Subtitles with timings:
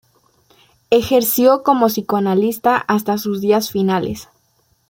[0.89, 4.29] Ejerció como psicoanalista hasta sus días finales.